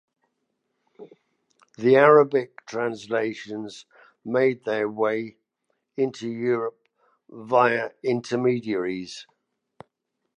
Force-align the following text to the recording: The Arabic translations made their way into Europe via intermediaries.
The 1.77 1.95
Arabic 1.95 2.65
translations 2.65 3.85
made 4.25 4.65
their 4.65 4.89
way 4.89 5.37
into 5.95 6.27
Europe 6.27 6.87
via 7.29 7.91
intermediaries. 8.01 9.27